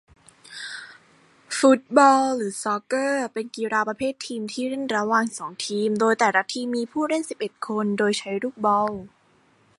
[1.59, 8.91] ฟุตบอล หรือ ซอกเกอร์ เป็นกีฬาประเภททีมที่เล่นระหว่างสองทีมโดยแต่ละทีมมีผู้เล่นสิบเอ็ดคน โดยใช้ลูกบอล